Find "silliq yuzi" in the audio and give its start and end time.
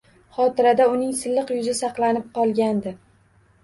1.21-1.79